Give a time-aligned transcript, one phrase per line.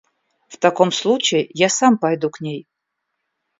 [0.47, 2.67] В таком случае я сам пойду к ней.